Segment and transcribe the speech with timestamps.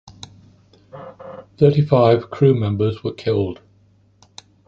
[1.57, 3.61] Thirty-five crew members were killed.